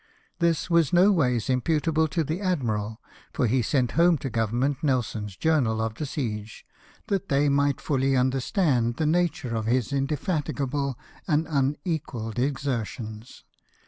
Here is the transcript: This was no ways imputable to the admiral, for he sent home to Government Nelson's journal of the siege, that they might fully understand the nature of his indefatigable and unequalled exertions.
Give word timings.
This 0.39 0.67
was 0.67 0.91
no 0.91 1.11
ways 1.11 1.47
imputable 1.47 2.07
to 2.07 2.23
the 2.23 2.41
admiral, 2.41 2.99
for 3.33 3.45
he 3.45 3.61
sent 3.61 3.91
home 3.91 4.17
to 4.17 4.31
Government 4.31 4.83
Nelson's 4.83 5.37
journal 5.37 5.79
of 5.79 5.93
the 5.93 6.07
siege, 6.07 6.65
that 7.05 7.29
they 7.29 7.49
might 7.49 7.79
fully 7.79 8.15
understand 8.17 8.95
the 8.95 9.05
nature 9.05 9.55
of 9.55 9.67
his 9.67 9.93
indefatigable 9.93 10.97
and 11.27 11.45
unequalled 11.47 12.39
exertions. 12.39 13.43